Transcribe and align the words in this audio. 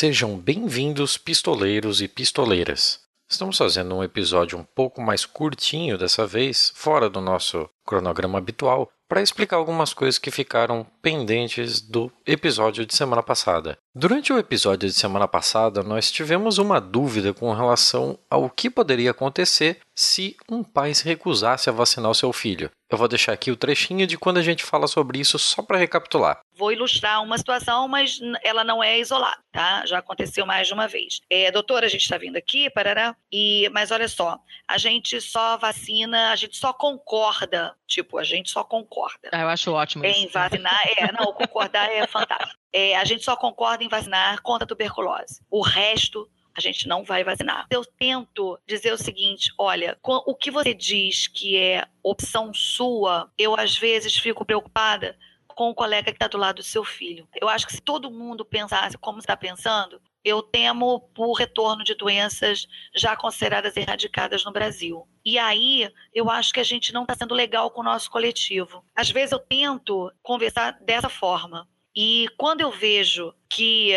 Sejam 0.00 0.38
bem-vindos, 0.38 1.18
pistoleiros 1.18 2.00
e 2.00 2.08
pistoleiras. 2.08 3.00
Estamos 3.28 3.58
fazendo 3.58 3.94
um 3.94 4.02
episódio 4.02 4.58
um 4.58 4.64
pouco 4.64 4.98
mais 4.98 5.26
curtinho 5.26 5.98
dessa 5.98 6.26
vez, 6.26 6.72
fora 6.74 7.10
do 7.10 7.20
nosso 7.20 7.68
cronograma 7.84 8.38
habitual, 8.38 8.90
para 9.06 9.20
explicar 9.20 9.56
algumas 9.56 9.92
coisas 9.92 10.18
que 10.18 10.30
ficaram 10.30 10.86
pendentes 11.02 11.82
do 11.82 12.10
episódio 12.24 12.86
de 12.86 12.94
semana 12.94 13.22
passada. 13.22 13.76
Durante 13.92 14.32
o 14.32 14.38
episódio 14.38 14.88
de 14.88 14.94
semana 14.94 15.26
passada, 15.26 15.82
nós 15.82 16.12
tivemos 16.12 16.58
uma 16.58 16.80
dúvida 16.80 17.34
com 17.34 17.52
relação 17.52 18.16
ao 18.30 18.48
que 18.48 18.70
poderia 18.70 19.10
acontecer 19.10 19.80
se 19.92 20.36
um 20.48 20.62
pai 20.62 20.94
se 20.94 21.04
recusasse 21.04 21.68
a 21.68 21.72
vacinar 21.72 22.08
o 22.08 22.14
seu 22.14 22.32
filho. 22.32 22.70
Eu 22.88 22.96
vou 22.96 23.08
deixar 23.08 23.32
aqui 23.32 23.50
o 23.50 23.56
trechinho 23.56 24.06
de 24.06 24.16
quando 24.16 24.38
a 24.38 24.42
gente 24.42 24.62
fala 24.62 24.86
sobre 24.86 25.18
isso 25.18 25.40
só 25.40 25.60
para 25.60 25.76
recapitular. 25.76 26.38
Vou 26.56 26.70
ilustrar 26.70 27.20
uma 27.20 27.36
situação, 27.36 27.88
mas 27.88 28.20
ela 28.44 28.62
não 28.62 28.80
é 28.80 28.96
isolada, 28.96 29.42
tá? 29.50 29.84
Já 29.84 29.98
aconteceu 29.98 30.46
mais 30.46 30.68
de 30.68 30.72
uma 30.74 30.86
vez. 30.86 31.20
É, 31.28 31.50
doutora, 31.50 31.86
a 31.86 31.88
gente 31.88 32.02
está 32.02 32.16
vindo 32.16 32.36
aqui, 32.36 32.70
parará, 32.70 33.16
e, 33.32 33.68
mas 33.72 33.90
olha 33.90 34.08
só, 34.08 34.38
a 34.68 34.78
gente 34.78 35.20
só 35.20 35.56
vacina, 35.56 36.30
a 36.30 36.36
gente 36.36 36.56
só 36.56 36.72
concorda, 36.72 37.74
tipo, 37.88 38.18
a 38.18 38.22
gente 38.24 38.50
só 38.50 38.62
concorda. 38.62 39.30
Ah, 39.32 39.42
eu 39.42 39.48
acho 39.48 39.72
ótimo 39.72 40.04
Em 40.04 40.26
isso. 40.26 40.32
vacinar, 40.32 40.80
é, 40.96 41.10
não, 41.10 41.32
concordar 41.32 41.90
é 41.90 42.06
fantástico. 42.06 42.59
É, 42.72 42.96
a 42.96 43.04
gente 43.04 43.24
só 43.24 43.36
concorda 43.36 43.82
em 43.82 43.88
vacinar 43.88 44.40
contra 44.42 44.64
a 44.64 44.68
tuberculose. 44.68 45.42
O 45.50 45.60
resto 45.60 46.28
a 46.56 46.60
gente 46.60 46.86
não 46.88 47.04
vai 47.04 47.24
vacinar. 47.24 47.66
Eu 47.70 47.84
tento 47.84 48.58
dizer 48.66 48.92
o 48.92 48.98
seguinte: 48.98 49.52
olha, 49.58 49.98
o 50.02 50.34
que 50.34 50.50
você 50.50 50.74
diz 50.74 51.26
que 51.26 51.56
é 51.56 51.86
opção 52.02 52.52
sua, 52.52 53.30
eu 53.38 53.58
às 53.58 53.76
vezes 53.76 54.16
fico 54.16 54.44
preocupada 54.44 55.16
com 55.48 55.70
o 55.70 55.74
colega 55.74 56.10
que 56.10 56.16
está 56.16 56.26
do 56.26 56.38
lado 56.38 56.56
do 56.56 56.62
seu 56.62 56.84
filho. 56.84 57.28
Eu 57.38 57.48
acho 57.48 57.66
que 57.66 57.72
se 57.72 57.80
todo 57.80 58.10
mundo 58.10 58.44
pensasse 58.44 58.96
como 58.96 59.18
está 59.18 59.36
pensando, 59.36 60.00
eu 60.24 60.42
temo 60.42 61.00
por 61.14 61.34
retorno 61.34 61.82
de 61.82 61.94
doenças 61.94 62.66
já 62.94 63.16
consideradas 63.16 63.76
erradicadas 63.76 64.44
no 64.44 64.52
Brasil. 64.52 65.06
E 65.24 65.38
aí, 65.38 65.90
eu 66.14 66.30
acho 66.30 66.52
que 66.52 66.60
a 66.60 66.64
gente 66.64 66.92
não 66.92 67.02
está 67.02 67.14
sendo 67.14 67.34
legal 67.34 67.70
com 67.70 67.80
o 67.80 67.84
nosso 67.84 68.10
coletivo. 68.10 68.84
Às 68.94 69.10
vezes 69.10 69.32
eu 69.32 69.38
tento 69.38 70.12
conversar 70.22 70.72
dessa 70.80 71.08
forma. 71.08 71.68
E 71.94 72.28
quando 72.36 72.60
eu 72.60 72.70
vejo 72.70 73.34
que 73.48 73.94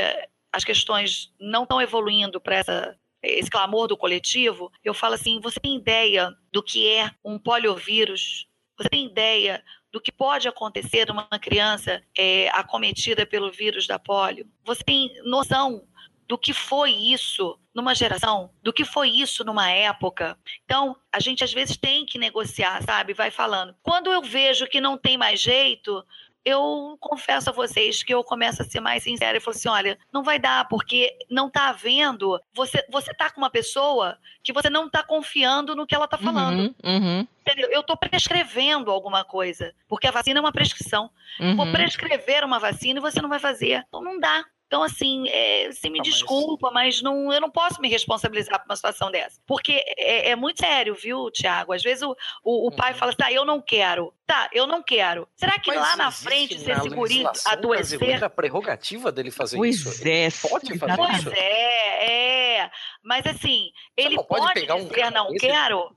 as 0.52 0.64
questões 0.64 1.34
não 1.40 1.64
estão 1.64 1.82
evoluindo 1.82 2.40
para 2.40 2.56
essa 2.56 2.98
esse 3.24 3.50
clamor 3.50 3.88
do 3.88 3.96
coletivo, 3.96 4.72
eu 4.84 4.94
falo 4.94 5.16
assim: 5.16 5.40
você 5.40 5.60
tem 5.60 5.78
ideia 5.78 6.36
do 6.52 6.62
que 6.62 6.88
é 6.88 7.10
um 7.24 7.40
poliovírus? 7.40 8.48
Você 8.78 8.90
tem 8.90 9.06
ideia 9.06 9.64
do 9.92 10.02
que 10.02 10.12
pode 10.12 10.48
acontecer 10.48 11.08
numa 11.08 11.28
criança 11.40 12.04
é, 12.18 12.50
acometida 12.50 13.26
pelo 13.26 13.52
vírus 13.52 13.88
da 13.88 13.98
polio? 13.98 14.46
Você 14.66 14.84
tem 14.84 15.10
noção 15.24 15.88
do 16.28 16.38
que 16.38 16.54
foi 16.54 16.92
isso 16.92 17.60
numa 17.74 17.94
geração, 17.94 18.50
do 18.62 18.74
que 18.74 18.84
foi 18.84 19.10
isso 19.10 19.44
numa 19.44 19.70
época. 19.70 20.38
Então, 20.66 20.96
a 21.12 21.20
gente 21.20 21.44
às 21.44 21.54
vezes 21.54 21.78
tem 21.78 22.06
que 22.06 22.18
negociar, 22.18 22.82
sabe? 22.84 23.14
Vai 23.14 23.30
falando. 23.30 23.76
Quando 23.82 24.12
eu 24.12 24.22
vejo 24.22 24.68
que 24.68 24.82
não 24.82 24.98
tem 24.98 25.18
mais 25.18 25.40
jeito, 25.40 26.04
eu 26.46 26.98
confesso 27.00 27.50
a 27.50 27.54
vocês 27.54 28.04
que 28.04 28.14
eu 28.14 28.24
começo 28.24 28.62
a 28.62 28.66
ser 28.66 28.80
mais 28.80 29.04
sincera 29.04 29.38
e 29.38 29.42
falo 29.42 29.56
assim: 29.56 29.70
olha, 29.70 29.98
não 30.12 30.24
vai 30.24 30.38
dar, 30.38 30.68
porque 30.68 31.16
não 31.30 31.48
está 31.48 31.70
havendo. 31.70 32.40
Você, 32.54 32.86
você 32.90 33.14
tá 33.14 33.30
com 33.30 33.40
uma 33.40 33.50
pessoa 33.50 34.18
que 34.44 34.52
você 34.52 34.70
não 34.70 34.88
está 34.88 35.04
confiando 35.04 35.76
no 35.76 35.88
que 35.88 35.96
ela 35.96 36.06
está 36.06 36.18
falando. 36.18 36.76
Uhum, 36.84 36.98
uhum. 36.98 37.28
Entendeu? 37.42 37.70
Eu 37.72 37.82
estou 37.82 37.96
prescrevendo 37.96 38.92
alguma 38.92 39.24
coisa, 39.24 39.74
porque 39.88 40.08
a 40.08 40.12
vacina 40.12 40.40
é 40.40 40.42
uma 40.42 40.52
prescrição. 40.52 41.10
Uhum. 41.40 41.56
Vou 41.56 41.72
prescrever 41.72 42.44
uma 42.44 42.60
vacina 42.60 43.00
e 43.00 43.02
você 43.02 43.22
não 43.22 43.30
vai 43.30 43.40
fazer. 43.40 43.84
Então 43.88 44.02
não 44.02 44.20
dá. 44.20 44.44
Então, 44.74 44.82
assim, 44.82 45.30
é, 45.30 45.72
você 45.72 45.88
me 45.88 46.00
não, 46.00 46.04
desculpa, 46.04 46.72
mas... 46.72 46.96
mas, 46.96 47.02
não, 47.04 47.32
eu 47.32 47.40
não 47.40 47.52
posso 47.52 47.80
me 47.80 47.88
responsabilizar 47.88 48.58
por 48.58 48.66
uma 48.66 48.76
situação 48.76 49.12
dessa. 49.12 49.40
Porque 49.46 49.84
é, 49.96 50.32
é 50.32 50.36
muito 50.36 50.62
sério, 50.62 50.96
viu, 50.96 51.30
Tiago? 51.30 51.74
Às 51.74 51.84
vezes 51.84 52.02
o, 52.02 52.18
o, 52.44 52.70
o 52.70 52.76
pai 52.76 52.92
uhum. 52.92 52.98
fala, 52.98 53.14
tá, 53.14 53.32
eu 53.32 53.46
não 53.46 53.62
quero. 53.62 54.12
Tá, 54.26 54.50
eu 54.52 54.66
não 54.66 54.82
quero. 54.82 55.28
Será 55.36 55.60
que 55.60 55.70
mas 55.70 55.80
lá 55.80 55.96
na 55.96 56.10
frente, 56.10 56.58
se 56.58 56.72
esse 56.72 56.90
guri 56.90 57.24
adoecer... 57.46 58.24
a 58.24 58.30
prerrogativa 58.32 59.12
dele 59.12 59.30
fazer 59.30 59.58
pois 59.58 59.76
isso? 59.76 60.08
É, 60.08 60.24
ele 60.24 60.34
pode 60.42 60.80
fazer 60.80 60.96
pois 60.96 61.18
isso? 61.18 61.24
Pois 61.26 61.38
é, 61.38 62.62
é. 62.62 62.72
Mas, 63.04 63.28
assim, 63.28 63.70
Você 63.96 64.08
ele 64.08 64.16
pode, 64.16 64.28
pode 64.28 64.54
pegar 64.56 64.78
dizer 64.78 65.06
um 65.06 65.12
não 65.12 65.36
quero 65.36 65.96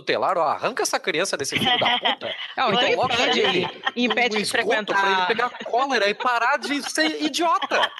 tutelar, 0.00 0.38
ó, 0.38 0.42
arranca 0.42 0.82
essa 0.82 0.98
criança 0.98 1.36
desse 1.36 1.58
filho 1.58 1.78
da 1.78 1.98
puta. 1.98 2.34
Não, 2.56 2.70
e 2.70 2.74
então 2.74 2.94
coloca 2.94 3.14
impede, 3.14 3.40
ele 3.40 3.68
impede 3.96 4.36
no 4.36 4.42
de 4.42 4.50
frequentar. 4.50 5.00
Pra 5.00 5.12
ele 5.12 5.26
pegar 5.26 5.50
cólera 5.64 6.08
e 6.08 6.14
parar 6.14 6.56
de 6.58 6.82
ser 6.90 7.22
idiota. 7.22 7.90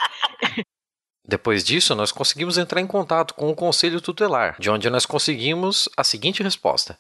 Depois 1.26 1.62
disso, 1.62 1.94
nós 1.94 2.10
conseguimos 2.10 2.56
entrar 2.56 2.80
em 2.80 2.86
contato 2.86 3.34
com 3.34 3.50
o 3.50 3.54
Conselho 3.54 4.00
Tutelar, 4.00 4.56
de 4.58 4.70
onde 4.70 4.88
nós 4.88 5.04
conseguimos 5.04 5.86
a 5.94 6.02
seguinte 6.02 6.42
resposta. 6.42 6.98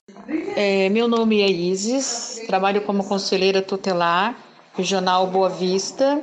É, 0.54 0.90
meu 0.90 1.08
nome 1.08 1.40
é 1.40 1.50
Isis, 1.50 2.42
trabalho 2.46 2.82
como 2.82 3.08
conselheira 3.08 3.62
tutelar, 3.62 4.36
regional 4.76 5.26
Boa 5.28 5.48
Vista. 5.48 6.22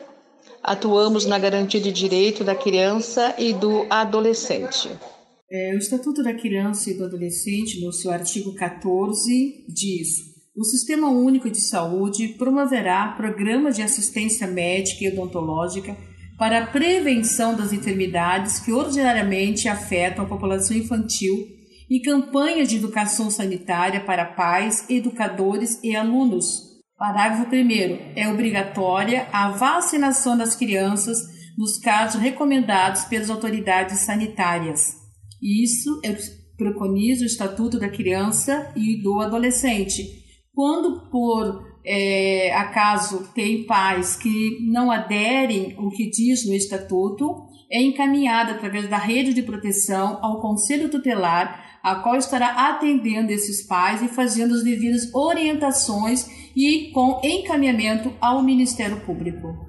Atuamos 0.61 1.25
na 1.25 1.39
garantia 1.39 1.81
de 1.81 1.91
direito 1.91 2.43
da 2.43 2.53
criança 2.53 3.33
e 3.39 3.53
do 3.53 3.87
adolescente. 3.89 4.91
É, 5.49 5.75
o 5.75 5.77
Estatuto 5.77 6.23
da 6.23 6.33
Criança 6.33 6.89
e 6.89 6.95
do 6.95 7.05
Adolescente, 7.05 7.79
no 7.79 7.93
seu 7.93 8.11
artigo 8.11 8.53
14, 8.55 9.65
diz: 9.69 10.35
o 10.57 10.63
Sistema 10.63 11.09
Único 11.09 11.49
de 11.49 11.59
Saúde 11.59 12.29
promoverá 12.29 13.09
programas 13.09 13.75
de 13.75 13.81
assistência 13.83 14.47
médica 14.47 15.03
e 15.03 15.09
odontológica 15.09 15.97
para 16.37 16.63
a 16.63 16.67
prevenção 16.67 17.55
das 17.55 17.73
enfermidades 17.73 18.59
que 18.59 18.71
ordinariamente 18.71 19.67
afetam 19.67 20.23
a 20.23 20.27
população 20.27 20.75
infantil 20.75 21.45
e 21.89 21.99
campanhas 21.99 22.69
de 22.69 22.77
educação 22.77 23.29
sanitária 23.29 23.99
para 23.99 24.25
pais, 24.25 24.85
educadores 24.89 25.77
e 25.83 25.95
alunos. 25.95 26.75
Parágrafo 26.97 27.53
1. 27.53 28.13
É 28.15 28.29
obrigatória 28.29 29.27
a 29.33 29.49
vacinação 29.49 30.37
das 30.37 30.55
crianças 30.55 31.17
nos 31.57 31.77
casos 31.77 32.21
recomendados 32.21 33.03
pelas 33.05 33.29
autoridades 33.29 33.99
sanitárias. 33.99 35.04
Isso 35.45 36.01
é, 36.03 36.17
preconiza 36.57 37.21
o 37.23 37.27
Estatuto 37.27 37.77
da 37.77 37.87
Criança 37.87 38.73
e 38.75 38.99
do 38.99 39.19
Adolescente. 39.19 40.23
Quando, 40.51 41.07
por 41.11 41.63
é, 41.85 42.51
acaso 42.55 43.29
tem 43.35 43.63
pais 43.63 44.15
que 44.15 44.57
não 44.61 44.89
aderem 44.89 45.75
ao 45.77 45.91
que 45.91 46.09
diz 46.09 46.47
no 46.47 46.55
estatuto, 46.55 47.45
é 47.69 47.79
encaminhada 47.79 48.53
através 48.53 48.89
da 48.89 48.97
rede 48.97 49.35
de 49.35 49.43
proteção 49.43 50.17
ao 50.23 50.41
Conselho 50.41 50.89
Tutelar, 50.89 51.79
a 51.83 51.95
qual 51.95 52.15
estará 52.15 52.69
atendendo 52.69 53.31
esses 53.31 53.61
pais 53.67 54.01
e 54.01 54.07
fazendo 54.07 54.55
as 54.55 54.63
devidas 54.63 55.13
orientações 55.13 56.27
e 56.55 56.89
com 56.91 57.21
encaminhamento 57.23 58.11
ao 58.19 58.41
Ministério 58.41 59.01
Público. 59.01 59.64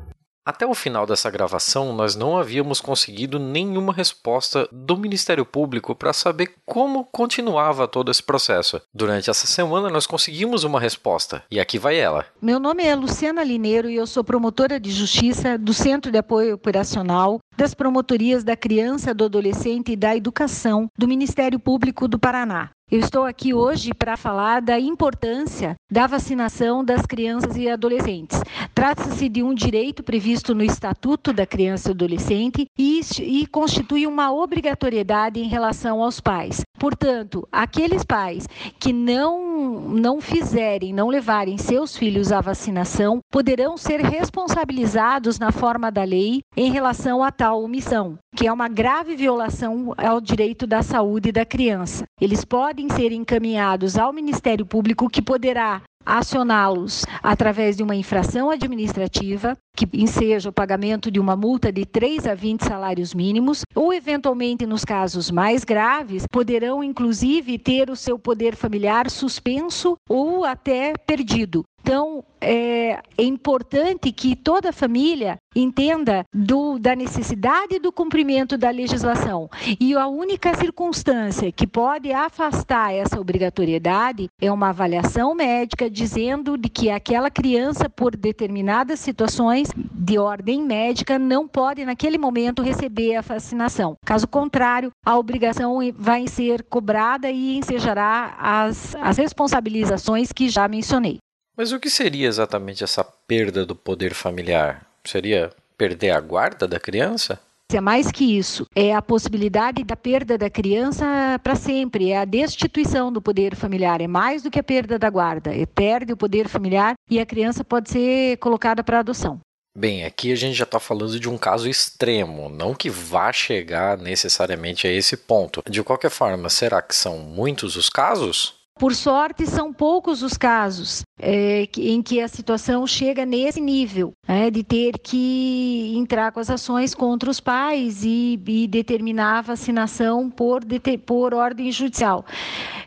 Até 0.47 0.65
o 0.65 0.75
final 0.75 1.05
dessa 1.07 1.29
gravação, 1.29 1.93
nós 1.93 2.15
não 2.15 2.39
havíamos 2.39 2.81
conseguido 2.81 3.37
nenhuma 3.37 3.93
resposta 3.93 4.69
do 4.71 4.97
Ministério 4.97 5.45
Público 5.45 5.93
para 5.93 6.13
saber 6.13 6.55
como 6.65 7.05
continuava 7.05 7.89
todo 7.89 8.13
esse 8.13 8.23
processo. 8.23 8.81
Durante 8.95 9.29
essa 9.29 9.45
semana, 9.45 9.91
nós 9.91 10.07
conseguimos 10.07 10.63
uma 10.63 10.79
resposta, 10.79 11.43
e 11.51 11.59
aqui 11.59 11.81
vai 11.81 11.99
ela. 11.99 12.27
Meu 12.41 12.61
nome 12.61 12.85
é 12.85 12.95
Luciana 12.95 13.43
Lineiro 13.43 13.91
e 13.91 13.97
eu 13.97 14.07
sou 14.07 14.23
promotora 14.23 14.79
de 14.79 14.93
justiça 14.93 15.59
do 15.59 15.75
Centro 15.75 16.13
de 16.13 16.19
Apoio 16.19 16.55
Operacional 16.55 17.41
das 17.57 17.75
Promotorias 17.75 18.45
da 18.45 18.57
Criança, 18.57 19.15
do 19.15 19.25
Adolescente 19.25 19.93
e 19.93 19.97
da 19.97 20.15
Educação 20.15 20.89
do 20.97 21.09
Ministério 21.09 21.59
Público 21.59 22.07
do 22.07 22.19
Paraná. 22.19 22.71
Eu 22.89 23.01
estou 23.01 23.25
aqui 23.25 23.53
hoje 23.53 23.93
para 23.93 24.17
falar 24.17 24.63
da 24.63 24.79
importância 24.79 25.75
da 25.91 26.07
vacinação 26.07 26.85
das 26.85 27.05
crianças 27.05 27.57
e 27.57 27.69
adolescentes. 27.69 28.41
Trata-se 28.73 29.29
de 29.29 29.43
um 29.43 29.53
direito 29.53 30.05
previsto 30.05 30.55
no 30.55 30.63
Estatuto 30.63 31.33
da 31.33 31.45
Criança 31.45 31.89
e 31.89 31.91
Adolescente 31.91 32.67
e, 32.79 33.01
e, 33.23 33.45
constitui 33.49 34.07
uma 34.07 34.33
obrigatoriedade 34.33 35.41
em 35.41 35.49
relação 35.49 36.01
aos 36.01 36.21
pais. 36.21 36.61
Portanto, 36.79 37.47
aqueles 37.51 38.05
pais 38.05 38.47
que 38.79 38.93
não, 38.93 39.81
não 39.89 40.21
fizerem, 40.21 40.93
não 40.93 41.09
levarem 41.09 41.59
seus 41.59 41.97
filhos 41.97 42.33
à 42.33 42.41
vacinação, 42.41 43.21
poderão 43.31 43.77
ser 43.77 44.01
responsabilizados 44.01 45.39
na 45.39 45.51
forma 45.51 45.91
da 45.91 46.05
lei 46.05 46.43
em 46.57 46.71
relação 46.71 47.23
a 47.23 47.31
tal 47.31 47.63
omissão, 47.63 48.19
que 48.37 48.47
é 48.47 48.53
uma 48.53 48.69
grave 48.69 49.17
violação 49.17 49.95
ao 49.97 50.21
direito 50.21 50.67
da 50.67 50.83
saúde 50.83 51.33
da 51.33 51.45
criança. 51.45 52.05
Eles 52.21 52.45
podem 52.45 52.89
ser 52.91 53.13
encaminhados 53.13 53.97
ao 53.97 54.13
Ministério 54.13 54.67
Público, 54.67 55.09
que 55.09 55.23
poderá 55.23 55.83
acioná-los 56.07 57.05
através 57.21 57.77
de 57.77 57.83
uma 57.83 57.97
infração 57.97 58.49
administrativa 58.49 59.57
que 59.77 59.87
enseja 59.93 60.49
o 60.49 60.53
pagamento 60.53 61.11
de 61.11 61.21
uma 61.21 61.37
multa 61.37 61.71
de 61.71 61.85
3 61.85 62.27
a 62.27 62.35
20 62.35 62.63
salários 62.63 63.13
mínimos, 63.13 63.63
ou 63.75 63.93
eventualmente 63.93 64.65
nos 64.65 64.85
casos 64.85 65.31
mais 65.31 65.63
graves, 65.63 66.25
poderão 66.33 66.83
inclusive 66.83 67.59
ter 67.59 67.91
o 67.91 67.97
seu 67.97 68.19
poder 68.19 68.57
familiar 68.57 69.11
suspenso 69.11 69.97
ou 70.09 70.45
até 70.45 70.95
perdido. 71.07 71.63
Então, 71.87 72.25
é, 72.41 73.01
é, 73.17 73.23
importante 73.23 74.11
que 74.11 74.35
toda 74.35 74.73
família 74.73 75.37
entenda 75.55 76.27
do, 76.35 76.81
da 76.81 76.97
necessidade 76.97 77.79
do 77.79 77.93
cumprimento 77.93 78.59
da 78.59 78.71
legislação. 78.71 79.49
E 79.81 79.95
a 79.95 80.09
única 80.09 80.53
circunstância 80.57 81.53
que 81.53 81.65
pode 81.65 82.13
afastar 82.13 82.93
essa 82.93 83.21
obrigatoriedade 83.21 84.27
é 84.41 84.51
uma 84.51 84.71
avaliação 84.71 85.33
médica 85.33 85.89
dizendo 85.89 86.59
de 86.59 86.69
que 86.69 86.91
aquela 86.91 87.31
criança, 87.31 87.89
por 87.89 88.17
determinadas 88.17 88.99
situações 88.99 89.66
de 89.75 90.19
ordem 90.19 90.63
médica, 90.63 91.19
não 91.19 91.49
pode, 91.49 91.85
naquele 91.85 92.19
momento, 92.19 92.63
receber 92.63 93.17
a 93.17 93.21
vacinação. 93.21 93.97
Caso 94.05 94.27
contrário, 94.27 94.91
a 95.05 95.19
obrigação 95.19 95.79
vai 95.97 96.27
ser 96.29 96.63
cobrada 96.65 97.31
e 97.31 97.57
ensejará 97.57 98.37
as, 98.39 98.95
as 98.97 99.17
responsabilizações 99.17 100.33
que 100.33 100.49
já 100.49 100.69
mencionei. 100.69 101.19
Mas 101.57 101.73
o 101.73 101.81
que 101.81 101.89
seria 101.89 102.29
exatamente 102.29 102.85
essa 102.85 103.03
perda 103.03 103.65
do 103.65 103.75
poder 103.75 104.13
familiar? 104.13 104.87
Seria 105.05 105.51
perder 105.77 106.11
a 106.11 106.21
guarda 106.21 106.69
da 106.69 106.79
criança? 106.79 107.41
É 107.73 107.81
mais 107.81 108.13
que 108.13 108.39
isso, 108.39 108.65
é 108.77 108.95
a 108.95 109.03
possibilidade 109.03 109.83
da 109.83 109.97
perda 109.97 110.39
da 110.39 110.49
criança 110.49 111.05
para 111.43 111.57
sempre, 111.57 112.11
é 112.11 112.19
a 112.19 112.25
destituição 112.25 113.13
do 113.13 113.21
poder 113.21 113.57
familiar, 113.57 114.01
é 114.01 114.07
mais 114.07 114.41
do 114.41 114.53
que 114.53 114.61
a 114.61 114.63
perda 114.63 114.97
da 115.01 115.11
guarda, 115.11 115.53
é 115.53 115.67
perde 115.67 116.13
o 116.13 116.17
poder 116.17 116.49
familiar 116.49 116.95
e 117.11 117.19
a 117.19 117.27
criança 117.27 117.65
pode 117.65 117.91
ser 117.91 118.37
colocada 118.37 118.85
para 118.85 119.01
adoção. 119.01 119.41
Bem, 119.79 120.07
aqui 120.07 120.33
a 120.33 120.35
gente 120.35 120.55
já 120.55 120.65
está 120.65 120.81
falando 120.81 121.21
de 121.21 121.29
um 121.29 121.37
caso 121.37 121.69
extremo, 121.69 122.49
não 122.49 122.75
que 122.75 122.89
vá 122.89 123.31
chegar 123.31 123.99
necessariamente 123.99 124.87
a 124.87 124.91
esse 124.91 125.19
ponto. 125.19 125.63
De 125.69 125.83
qualquer 125.83 126.09
forma, 126.09 126.49
será 126.49 126.81
que 126.81 126.97
são 126.97 127.19
muitos 127.19 127.77
os 127.77 127.91
casos? 127.91 128.55
Por 128.79 128.95
sorte, 128.95 129.47
são 129.47 129.75
poucos 129.75 130.23
os 130.23 130.35
casos 130.35 131.03
é, 131.21 131.69
em 131.79 132.03
que 132.03 132.21
a 132.21 132.29
situação 132.29 132.87
chega 132.87 133.25
nesse 133.25 133.61
nível, 133.61 134.13
é, 134.27 134.51
de 134.51 134.63
ter 134.63 134.99
que 134.99 135.95
entrar 135.95 136.33
com 136.33 136.41
as 136.41 136.51
ações 136.51 136.95
contra 136.95 137.31
os 137.31 137.41
pais 137.41 138.03
e, 138.03 138.41
e 138.47 138.67
determinar 138.67 139.39
a 139.39 139.43
vacinação 139.43 140.31
por, 140.31 140.63
por 141.05 141.35
ordem 141.35 141.71
judicial. 141.71 142.25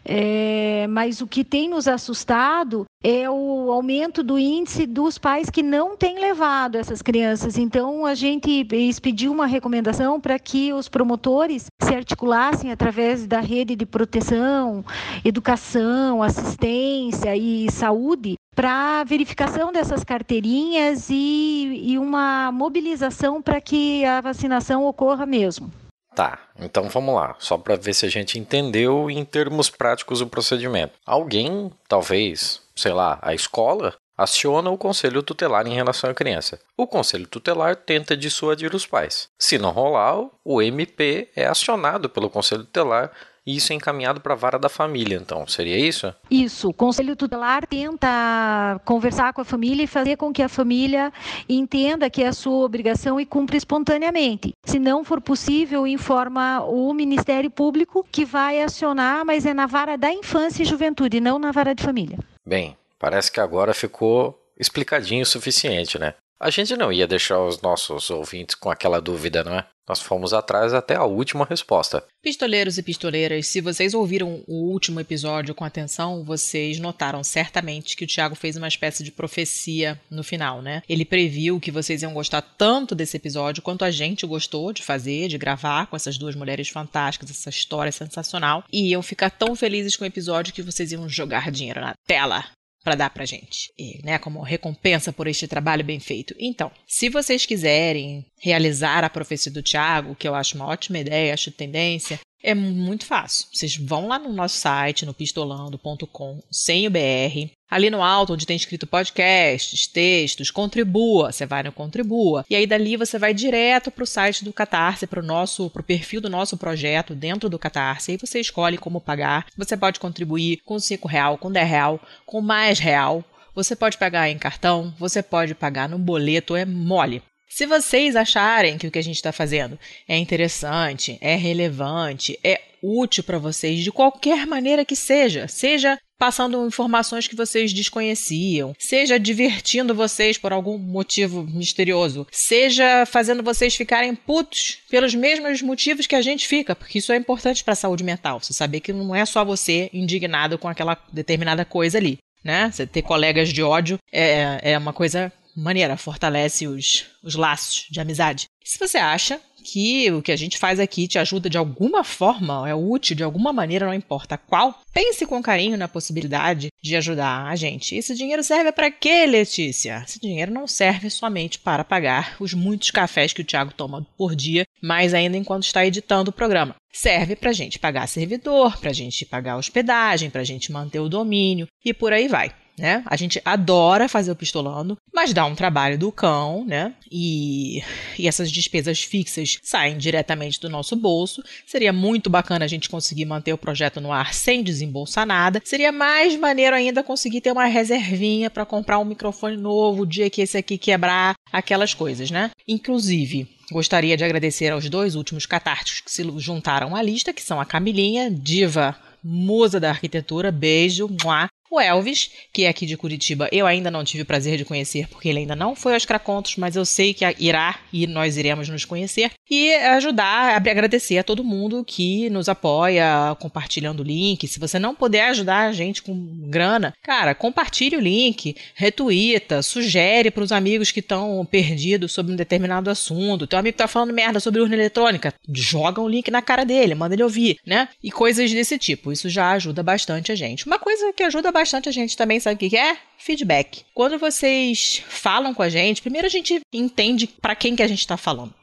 É, 0.06 0.88
mas 0.90 1.22
o 1.22 1.28
que 1.28 1.44
tem 1.44 1.70
nos 1.70 1.88
assustado 1.88 2.86
é 3.02 3.30
o 3.30 3.72
aumento 3.72 4.22
do 4.22 4.38
índice 4.38 4.86
dos 4.86 5.18
pais 5.18 5.50
que 5.50 5.64
não 5.64 5.96
têm 5.96 6.20
levado 6.20 6.76
essas 6.76 7.02
crianças. 7.02 7.58
Então, 7.58 8.06
a 8.06 8.14
gente 8.14 8.68
expediu 8.74 9.32
uma 9.32 9.46
recomendação 9.46 10.20
para 10.20 10.38
que 10.38 10.74
os 10.74 10.90
promotores 10.90 11.68
se 11.82 11.96
articulassem 11.96 12.72
através 12.72 13.26
da 13.26 13.40
rede 13.40 13.74
de 13.74 13.86
proteção, 13.86 14.84
educação, 15.24 16.22
assistência 16.22 17.38
e 17.38 17.72
saúde 17.72 18.36
para 18.54 19.06
verificação 19.06 19.72
dessas 19.72 20.04
carteirinhas 20.04 21.10
e, 21.10 21.82
e 21.82 21.98
uma 21.98 22.52
mobilização 22.52 23.42
para 23.42 23.62
que 23.62 24.04
a 24.04 24.20
vacinação 24.20 24.86
ocorra 24.86 25.26
mesmo. 25.26 25.72
Tá, 26.20 26.38
então 26.60 26.90
vamos 26.90 27.16
lá, 27.16 27.34
só 27.40 27.58
para 27.58 27.78
ver 27.78 27.94
se 27.94 28.06
a 28.06 28.10
gente 28.10 28.38
entendeu 28.38 29.10
em 29.10 29.24
termos 29.24 29.70
práticos 29.70 30.20
o 30.20 30.28
procedimento. 30.28 30.92
Alguém, 31.06 31.72
talvez, 31.88 32.62
sei 32.76 32.92
lá, 32.92 33.18
a 33.22 33.34
escola, 33.34 33.96
aciona 34.18 34.70
o 34.70 34.78
conselho 34.78 35.24
tutelar 35.24 35.66
em 35.66 35.74
relação 35.76 36.10
à 36.10 36.14
criança. 36.14 36.60
O 36.76 36.86
conselho 36.86 37.26
tutelar 37.26 37.78
tenta 37.78 38.18
dissuadir 38.18 38.76
os 38.76 38.86
pais. 38.86 39.30
Se 39.40 39.58
não 39.58 39.72
rolar, 39.72 40.28
o 40.44 40.62
MP 40.62 41.30
é 41.38 41.46
acionado 41.46 42.10
pelo 42.10 42.30
conselho 42.30 42.66
tutelar 42.66 43.14
e 43.50 43.56
isso 43.56 43.74
é 43.74 43.76
encaminhado 43.76 44.22
para 44.22 44.34
a 44.34 44.38
vara 44.38 44.60
da 44.60 44.70
família, 44.70 45.18
então, 45.18 45.48
seria 45.48 45.76
isso? 45.76 46.14
Isso. 46.30 46.70
O 46.70 46.74
conselho 46.74 47.16
tutelar 47.16 47.66
tenta 47.66 48.80
conversar 48.86 49.34
com 49.34 49.42
a 49.42 49.44
família 49.44 49.84
e 49.84 49.88
fazer 49.88 50.18
com 50.18 50.32
que 50.32 50.44
a 50.44 50.48
família 50.48 51.12
entenda 51.50 52.12
que 52.12 52.22
é 52.22 52.28
a 52.28 52.34
sua 52.34 52.64
obrigação 52.64 53.20
e 53.20 53.26
cumpra 53.26 53.58
espontaneamente. 53.58 54.54
Se 54.64 54.78
não 54.78 55.04
for 55.04 55.20
possível, 55.20 55.88
informa 55.88 56.64
o 56.64 56.94
Ministério 56.94 57.50
Público 57.50 58.06
que 58.12 58.24
vai 58.24 58.62
acionar, 58.62 59.26
mas 59.26 59.48
é 59.48 59.54
na 59.54 59.66
vara 59.66 59.98
da 59.98 60.14
infância 60.14 60.62
e 60.62 60.66
juventude, 60.68 61.20
não 61.20 61.40
na 61.40 61.52
vara 61.52 61.74
de 61.74 61.82
família. 61.82 62.20
Bem, 62.48 62.78
parece 63.00 63.32
que 63.32 63.40
agora 63.40 63.74
ficou 63.74 64.40
explicadinho 64.60 65.24
o 65.24 65.26
suficiente, 65.26 65.98
né? 65.98 66.14
A 66.40 66.52
gente 66.52 66.78
não 66.78 66.94
ia 66.94 67.08
deixar 67.08 67.40
os 67.40 67.60
nossos 67.62 68.12
ouvintes 68.12 68.56
com 68.56 68.70
aquela 68.70 69.02
dúvida, 69.02 69.44
não 69.44 69.56
é? 69.56 69.66
Nós 69.90 70.00
fomos 70.00 70.34
atrás 70.34 70.72
até 70.72 70.96
a 70.96 71.04
última 71.04 71.44
resposta. 71.44 72.04
Pistoleiros 72.22 72.78
e 72.78 72.84
pistoleiras, 72.84 73.48
se 73.48 73.60
vocês 73.60 73.96
ouviram 73.96 74.44
o 74.48 74.72
último 74.72 75.00
episódio 75.00 75.56
com 75.56 75.66
atenção, 75.66 76.24
vocês 76.24 76.80
notaram 76.80 77.24
certamente 77.24 77.96
que 77.96 78.04
o 78.04 78.08
Thiago 78.08 78.36
fez 78.36 78.56
uma 78.56 78.68
espécie 78.68 79.04
de 79.04 79.12
profecia 79.12 80.00
no 80.12 80.24
final, 80.24 80.62
né? 80.62 80.84
Ele 80.88 81.04
previu 81.04 81.60
que 81.60 81.72
vocês 81.72 82.04
iam 82.04 82.14
gostar 82.14 82.44
tanto 82.44 82.94
desse 82.94 83.18
episódio 83.18 83.64
quanto 83.64 83.84
a 83.84 83.90
gente 83.90 84.28
gostou 84.28 84.72
de 84.72 84.84
fazer, 84.84 85.28
de 85.28 85.40
gravar 85.40 85.88
com 85.88 85.96
essas 85.96 86.20
duas 86.20 86.36
mulheres 86.36 86.70
fantásticas, 86.70 87.32
essa 87.32 87.50
história 87.50 87.92
sensacional. 87.92 88.64
E 88.72 88.92
iam 88.92 89.02
ficar 89.02 89.32
tão 89.32 89.56
felizes 89.56 89.96
com 89.96 90.04
o 90.04 90.08
episódio 90.08 90.54
que 90.54 90.62
vocês 90.62 90.92
iam 90.92 91.10
jogar 91.10 91.50
dinheiro 91.50 91.82
na 91.82 91.96
tela 92.06 92.46
para 92.90 92.96
dar 92.96 93.10
para 93.12 93.24
gente, 93.24 93.72
e, 93.78 94.02
né, 94.04 94.18
como 94.18 94.42
recompensa 94.42 95.14
por 95.14 95.28
este 95.28 95.48
trabalho 95.48 95.84
bem 95.84 96.00
feito. 96.00 96.34
Então, 96.40 96.72
se 96.88 97.08
vocês 97.08 97.46
quiserem 97.46 98.26
realizar 98.42 99.04
a 99.04 99.10
profecia 99.12 99.52
do 99.52 99.62
Tiago, 99.62 100.16
que 100.16 100.28
eu 100.28 100.34
acho 100.34 100.56
uma 100.56 100.66
ótima 100.66 100.98
ideia, 100.98 101.32
acho 101.32 101.52
tendência, 101.52 102.20
é 102.42 102.56
muito 102.56 103.06
fácil. 103.06 103.46
Vocês 103.54 103.76
vão 103.76 104.08
lá 104.08 104.18
no 104.18 104.34
nosso 104.34 104.58
site, 104.58 105.06
no 105.06 105.14
pistolando.com, 105.14 106.42
sem 106.50 106.88
o 106.88 106.90
BR. 106.90 107.52
Ali 107.70 107.90
no 107.90 108.02
alto, 108.02 108.34
onde 108.34 108.48
tem 108.48 108.56
escrito 108.58 108.88
podcasts, 108.88 109.86
textos, 109.86 110.50
contribua, 110.50 111.32
você 111.32 111.46
vai 111.46 111.62
no 111.62 111.72
contribua. 111.72 112.44
E 112.50 112.56
aí 112.56 112.66
dali 112.66 112.98
você 112.98 113.20
vai 113.20 113.34
direto 113.34 113.92
para 113.92 114.04
o 114.04 114.08
site 114.08 114.44
do 114.44 114.52
Catarse, 114.52 115.06
para 115.06 115.20
o 115.20 115.26
nosso, 115.26 115.70
pro 115.70 115.84
perfil 115.84 116.20
do 116.20 116.30
nosso 116.30 116.58
projeto 116.58 117.14
dentro 117.14 117.48
do 117.48 117.60
Catarse. 117.60 118.12
Aí 118.12 118.18
você 118.18 118.40
escolhe 118.40 118.78
como 118.78 119.00
pagar. 119.00 119.46
Você 119.56 119.78
pode 119.78 120.00
contribuir 120.00 120.62
com 120.66 120.80
5 120.80 121.08
real, 121.08 121.38
com 121.38 121.52
10 121.52 121.70
real, 121.70 122.00
com 122.26 122.42
mais 122.42 122.80
real. 122.80 123.24
Você 123.54 123.76
pode 123.76 123.98
pagar 123.98 124.30
em 124.30 124.38
cartão, 124.38 124.94
você 124.98 125.22
pode 125.22 125.54
pagar 125.54 125.88
no 125.88 126.00
boleto, 126.00 126.56
é 126.56 126.66
mole. 126.66 127.22
Se 127.48 127.66
vocês 127.66 128.16
acharem 128.16 128.78
que 128.78 128.88
o 128.88 128.92
que 128.92 129.00
a 129.00 129.04
gente 129.04 129.16
está 129.16 129.32
fazendo 129.32 129.78
é 130.08 130.18
interessante, 130.18 131.18
é 131.20 131.36
relevante, 131.36 132.40
é 132.44 132.62
útil 132.82 133.24
para 133.24 133.38
vocês 133.38 133.84
de 133.84 133.92
qualquer 133.92 134.46
maneira 134.48 134.86
que 134.86 134.96
seja, 134.96 135.48
seja 135.48 136.00
passando 136.20 136.68
informações 136.68 137.28
que 137.28 137.36
vocês 137.36 137.72
desconheciam, 137.72 138.76
seja 138.78 139.18
divertindo 139.18 139.96
vocês 139.96 140.38
por 140.38 140.52
algum 140.52 140.78
motivo 140.78 141.44
misterioso, 141.44 142.28
seja 142.30 143.06
fazendo 143.06 143.42
vocês 143.42 143.74
ficarem 143.74 144.14
putos 144.14 144.80
pelos 144.90 145.16
mesmos 145.16 145.62
motivos 145.62 146.06
que 146.06 146.16
a 146.16 146.22
gente 146.22 146.46
fica, 146.46 146.76
porque 146.76 147.00
isso 147.00 147.14
é 147.14 147.16
importante 147.16 147.64
para 147.64 147.72
a 147.72 147.78
saúde 147.78 148.04
mental. 148.04 148.42
Você 148.42 148.52
saber 148.52 148.82
que 148.82 148.92
não 148.92 149.16
é 149.16 149.26
só 149.26 149.46
você 149.46 149.90
indignado 149.94 150.58
com 150.58 150.68
aquela 150.68 150.98
determinada 151.12 151.64
coisa 151.64 151.98
ali. 151.98 152.18
Né? 152.44 152.72
Você 152.72 152.86
ter 152.86 153.02
colegas 153.02 153.50
de 153.50 153.62
ódio 153.62 153.98
é, 154.12 154.60
é 154.72 154.78
uma 154.78 154.94
coisa 154.94 155.32
maneira, 155.56 155.98
fortalece 155.98 156.68
os, 156.68 157.06
os 157.24 157.36
laços 157.36 157.88
de 157.90 158.00
amizade. 158.00 158.48
Se 158.64 158.78
você 158.78 158.98
acha 158.98 159.40
que 159.64 160.12
o 160.12 160.22
que 160.22 160.32
a 160.32 160.36
gente 160.36 160.58
faz 160.58 160.80
aqui 160.80 161.08
te 161.08 161.20
ajuda 161.20 161.50
de 161.50 161.58
alguma 161.58 162.04
forma, 162.04 162.68
é 162.68 162.74
útil 162.74 163.16
de 163.16 163.24
alguma 163.24 163.52
maneira, 163.54 163.86
não 163.86 163.94
importa 163.94 164.38
qual, 164.38 164.80
pense 164.94 165.26
com 165.26 165.42
carinho 165.42 165.78
na 165.78 165.88
possibilidade 165.88 166.70
de 166.82 166.96
ajudar 166.96 167.48
a 167.48 167.56
gente. 167.56 167.96
Esse 167.96 168.16
dinheiro 168.16 168.44
serve 168.44 168.72
para 168.72 168.92
quê, 168.92 169.26
Letícia? 169.26 170.04
Esse 170.08 170.20
dinheiro 170.20 170.52
não 170.52 170.68
serve 170.68 171.10
somente 171.10 171.60
para 171.60 171.84
pagar 171.84 172.36
os 172.40 172.54
muitos 172.54 172.92
cafés 172.92 173.34
que 173.34 173.42
o 173.42 173.46
Thiago 173.46 173.74
toma 173.74 174.06
por 174.18 174.36
dia, 174.36 174.66
mas 174.82 175.14
ainda 175.14 175.38
enquanto 175.38 175.64
está 175.64 175.86
editando 175.86 176.30
o 176.30 176.34
programa. 176.34 176.76
Serve 176.92 177.36
para 177.36 177.52
a 177.52 177.54
gente 177.54 177.78
pagar 177.78 178.08
servidor, 178.08 178.78
para 178.78 178.90
a 178.90 178.94
gente 178.94 179.26
pagar 179.26 179.58
hospedagem, 179.58 180.30
para 180.30 180.42
a 180.42 180.46
gente 180.46 180.72
manter 180.72 181.00
o 181.00 181.10
domínio 181.10 181.68
e 181.86 181.94
por 181.94 182.12
aí 182.12 182.28
vai 182.28 182.52
né? 182.80 183.04
A 183.06 183.16
gente 183.16 183.42
adora 183.46 184.10
fazer 184.10 184.32
o 184.32 184.36
pistolando, 184.36 184.98
mas 185.14 185.34
dá 185.34 185.46
um 185.46 185.56
trabalho 185.56 185.98
do 185.98 186.12
cão, 186.12 186.66
né? 186.66 186.94
E, 187.12 187.84
e 188.18 188.28
essas 188.28 188.52
despesas 188.52 189.02
fixas 189.02 189.58
saem 189.62 189.98
diretamente 189.98 190.60
do 190.60 190.70
nosso 190.70 190.96
bolso. 190.96 191.44
Seria 191.68 191.94
muito 191.94 192.30
bacana 192.30 192.66
a 192.66 192.68
gente 192.68 192.90
conseguir 192.90 193.26
manter 193.26 193.54
o 193.54 193.58
projeto 193.58 194.00
no 194.00 194.12
ar 194.12 194.34
sem 194.34 194.64
desembolsar 194.64 195.26
nada. 195.26 195.62
Seria 195.64 195.92
mais 195.92 196.36
maneiro 196.36 196.76
ainda 196.76 197.04
conseguir 197.04 197.42
ter 197.42 197.52
uma 197.52 197.66
reservinha 197.66 198.50
para 198.50 198.66
comprar 198.66 199.00
um 199.00 199.06
microfone 199.06 199.58
novo 199.58 200.04
o 200.04 200.08
dia 200.08 200.30
que 200.30 200.42
esse 200.42 200.58
aqui 200.58 200.78
quebrar, 200.78 201.36
aquelas 201.52 201.94
coisas, 201.94 202.32
né? 202.32 202.50
Inclusive, 202.68 203.48
Gostaria 203.72 204.18
de 204.18 204.24
agradecer 204.24 204.72
aos 204.72 204.90
dois 204.90 205.14
últimos 205.14 205.46
catárticos 205.46 206.02
que 206.02 206.12
se 206.12 206.24
juntaram 206.40 206.96
à 206.96 207.04
lista, 207.04 207.32
que 207.32 207.44
são 207.44 207.62
a 207.62 207.66
Camilinha, 207.66 208.32
diva 208.32 208.98
musa 209.24 209.80
da 209.80 209.90
arquitetura, 209.90 210.52
beijo, 210.52 211.10
muá, 211.24 211.49
O 211.72 211.80
Elvis, 211.80 212.32
que 212.52 212.64
é 212.64 212.68
aqui 212.68 212.86
de 212.86 212.98
Curitiba, 212.98 213.48
eu 213.52 213.68
ainda 213.68 213.92
não 213.92 214.04
tive 214.04 214.24
o 214.24 214.26
prazer 214.26 214.58
de 214.58 214.66
conhecer, 214.66 215.08
porque 215.08 215.30
ele 215.30 215.40
ainda 215.40 215.56
não 215.56 215.76
foi 215.76 215.94
aos 215.94 216.04
Cracontos, 216.04 216.56
mas 216.58 216.76
eu 216.76 216.84
sei 216.84 217.14
que 217.14 217.24
irá 217.38 217.80
e 217.94 218.08
nós 218.08 218.38
iremos 218.38 218.68
nos 218.68 218.86
conhecer. 218.86 219.32
E 219.50 219.74
ajudar, 219.76 220.56
agradecer 220.56 221.20
a 221.20 221.24
todo 221.24 221.44
mundo 221.44 221.84
que 221.86 222.30
nos 222.32 222.50
apoia, 222.50 223.36
compartilhando 223.40 224.00
o 224.00 224.04
link. 224.04 224.48
Se 224.48 224.60
você 224.60 224.80
não 224.80 224.96
puder 224.96 225.30
ajudar 225.30 225.68
a 225.68 225.72
gente 225.72 226.02
com 226.02 226.16
grana, 226.50 226.94
cara, 227.04 227.36
compartilhe 227.36 227.98
o 227.98 228.02
link, 228.02 228.56
retuita, 228.74 229.62
sugere 229.62 230.32
para 230.32 230.44
os 230.44 230.52
amigos 230.52 230.92
que 230.92 231.02
estão 231.02 231.46
perdidos 231.50 232.12
sobre 232.12 232.34
um 232.34 232.36
determinado 232.36 232.90
assunto. 232.90 233.46
Teu 233.46 233.60
amigo 233.60 233.78
tá 233.78 233.88
falando 233.88 234.14
merda 234.14 234.40
sobre 234.40 234.60
urna 234.62 234.76
eletrônica, 234.76 235.34
joga 235.54 236.02
um 236.02 236.10
link 236.10 236.32
na 236.32 236.42
cara 236.42 236.64
dele, 236.64 236.96
manda 236.96 237.14
ele 237.14 237.24
ouvir, 237.24 237.58
né? 237.66 237.90
E 238.04 238.12
coisas 238.12 238.52
desse 238.52 238.78
tipo. 238.80 239.12
Isso 239.12 239.30
já 239.30 239.52
ajuda 239.52 239.84
bastante 239.84 240.32
a 240.32 240.36
gente. 240.36 240.66
Uma 240.66 240.80
coisa 240.80 241.14
que 241.14 241.24
ajuda 241.24 241.52
bastante 241.60 241.90
a 241.90 241.92
gente 241.92 242.16
também, 242.16 242.40
sabe 242.40 242.56
o 242.56 242.70
que 242.70 242.78
é? 242.78 242.98
Feedback. 243.18 243.84
Quando 243.94 244.18
vocês 244.18 245.04
falam 245.10 245.54
com 245.54 245.62
a 245.62 245.68
gente, 245.68 246.02
primeiro 246.02 246.26
a 246.26 246.30
gente 246.30 246.62
entende 246.72 247.28
para 247.28 247.54
quem 247.54 247.76
que 247.76 247.84
a 247.84 247.88
gente 247.88 248.00
está 248.00 248.16
falando, 248.16 248.54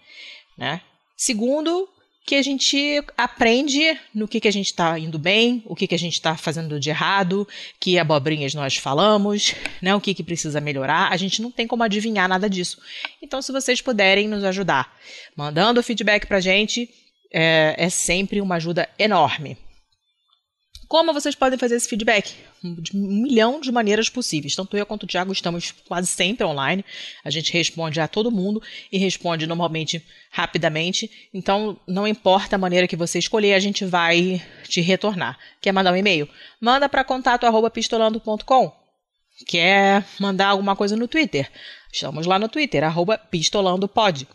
né? 0.57 0.81
Segundo, 1.15 1.87
que 2.25 2.35
a 2.35 2.43
gente 2.43 3.05
aprende 3.17 3.99
no 4.15 4.26
que, 4.26 4.41
que 4.41 4.49
a 4.49 4.53
gente 4.53 4.67
está 4.67 4.99
indo 4.99 5.19
bem, 5.19 5.62
o 5.67 5.76
que, 5.76 5.87
que 5.87 5.95
a 5.95 5.99
gente 5.99 6.15
está 6.15 6.38
fazendo 6.38 6.81
de 6.81 6.88
errado, 6.88 7.47
que 7.79 7.99
abobrinhas 7.99 8.55
nós 8.55 8.76
falamos, 8.76 9.55
né, 9.83 9.95
o 9.95 10.00
que, 10.00 10.15
que 10.15 10.25
precisa 10.25 10.61
melhorar. 10.61 11.12
A 11.12 11.17
gente 11.19 11.43
não 11.43 11.50
tem 11.50 11.67
como 11.67 11.83
adivinhar 11.83 12.29
nada 12.29 12.49
disso. 12.49 12.79
Então, 13.23 13.43
se 13.43 13.53
vocês 13.53 13.83
puderem 13.83 14.26
nos 14.26 14.43
ajudar 14.43 14.97
mandando 15.37 15.83
feedback 15.83 16.26
para 16.26 16.38
a 16.38 16.41
gente, 16.41 16.88
é, 17.31 17.75
é 17.76 17.88
sempre 17.91 18.41
uma 18.41 18.57
ajuda 18.57 18.88
enorme. 18.99 19.57
Como 20.88 21.12
vocês 21.12 21.35
podem 21.35 21.59
fazer 21.59 21.76
esse 21.76 21.88
feedback? 21.88 22.35
De 22.62 22.97
um 22.97 23.00
milhão 23.00 23.61
de 23.61 23.73
maneiras 23.73 24.09
possíveis. 24.09 24.55
Tanto 24.55 24.76
eu 24.76 24.87
quanto 24.87 25.02
o 25.02 25.07
Thiago 25.07 25.33
estamos 25.33 25.73
quase 25.87 26.07
sempre 26.07 26.45
online. 26.47 26.85
A 27.25 27.31
gente 27.31 27.52
responde 27.52 28.00
a 28.00 28.07
todo 28.07 28.31
mundo 28.31 28.62
e 28.90 28.99
responde 28.99 29.47
normalmente 29.47 30.05
rapidamente. 30.31 31.11
Então, 31.35 31.78
não 31.87 32.07
importa 32.07 32.57
a 32.57 32.59
maneira 32.59 32.87
que 32.87 32.97
você 32.97 33.19
escolher, 33.19 33.55
a 33.55 33.59
gente 33.59 33.85
vai 33.85 34.40
te 34.69 34.81
retornar. 34.81 35.38
Quer 35.61 35.73
mandar 35.73 35.93
um 35.93 35.97
e-mail? 35.97 36.28
Manda 36.61 36.88
para 36.88 37.05
contato@pistolando.com. 37.05 38.73
Quer 39.47 40.05
mandar 40.19 40.49
alguma 40.49 40.76
coisa 40.76 40.97
no 40.97 41.09
Twitter? 41.09 41.50
Estamos 41.93 42.26
lá 42.26 42.38
no 42.38 42.49
Twitter, 42.49 42.85
arroba 42.85 43.19
pistolandopod. 43.19 44.26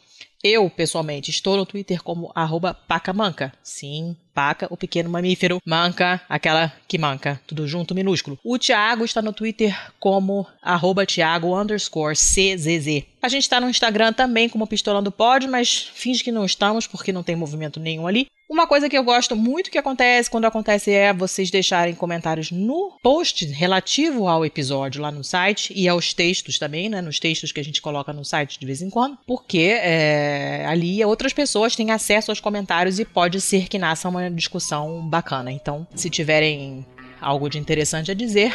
Eu, 0.44 0.70
pessoalmente, 0.72 1.30
estou 1.30 1.56
no 1.56 1.66
Twitter 1.66 2.02
como 2.02 2.32
arroba 2.34 2.74
pacamanca. 2.74 3.54
Sim, 3.62 4.16
paca, 4.34 4.68
o 4.72 4.78
pequeno 4.78 5.10
mamífero, 5.10 5.60
manca, 5.64 6.20
aquela 6.28 6.74
que 6.88 6.98
manca, 6.98 7.40
tudo 7.46 7.68
junto, 7.68 7.94
minúsculo. 7.94 8.40
O 8.44 8.58
Thiago 8.58 9.06
está 9.06 9.22
no 9.22 9.34
Twitter 9.34 9.78
como 10.00 10.48
arroba 10.62 11.06
Thiago 11.06 11.56
underscore 11.56 12.16
CZZ. 12.16 13.06
A 13.22 13.30
gente 13.30 13.44
está 13.44 13.62
no 13.62 13.70
Instagram 13.70 14.14
também 14.14 14.50
como 14.50 14.66
Pistolando 14.66 15.12
Pod, 15.12 15.48
mas 15.48 15.92
finge 15.94 16.24
que 16.24 16.32
não 16.32 16.44
estamos 16.44 16.88
porque 16.88 17.14
não 17.14 17.22
tem 17.22 17.36
movimento 17.36 17.80
nenhum 17.80 18.08
ali. 18.08 18.26
Uma 18.52 18.68
coisa 18.68 18.90
que 18.90 18.98
eu 18.98 19.04
gosto 19.06 19.34
muito 19.34 19.72
que 19.72 19.78
acontece 19.78 20.30
quando 20.30 20.44
acontece 20.44 20.92
é 20.92 21.14
vocês 21.14 21.50
deixarem 21.50 21.96
comentários 21.96 22.52
no 22.52 22.92
post 23.02 23.46
relativo 23.46 24.28
ao 24.28 24.46
episódio 24.46 25.02
lá 25.02 25.10
no 25.10 25.24
site 25.24 25.72
e 25.74 25.88
aos 25.88 26.14
textos 26.14 26.60
também, 26.60 26.90
né? 26.90 27.00
Nos 27.00 27.18
textos 27.18 27.54
que 27.54 27.62
a 27.62 27.64
gente 27.64 27.82
coloca 27.82 28.12
no 28.12 28.26
site 28.26 28.60
de 28.60 28.66
vez 28.66 28.82
em 28.82 28.90
quando, 28.90 29.18
porque 29.26 29.80
é, 29.82 30.66
ali 30.68 31.02
outras 31.06 31.32
pessoas 31.32 31.78
têm 31.78 31.92
acesso 31.92 32.30
aos 32.30 32.42
comentários 32.42 33.00
e 33.00 33.06
pode 33.06 33.40
ser 33.40 33.70
que 33.70 33.80
nasça 33.80 34.10
uma 34.10 34.30
discussão 34.30 35.00
bacana. 35.08 35.50
Então, 35.50 35.88
se 35.96 36.10
tiverem 36.10 36.86
algo 37.22 37.50
de 37.50 37.58
interessante 37.58 38.12
a 38.12 38.14
dizer, 38.14 38.54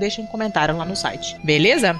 deixem 0.00 0.24
um 0.24 0.28
comentário 0.28 0.76
lá 0.76 0.84
no 0.84 0.96
site. 0.96 1.36
Beleza? 1.44 1.96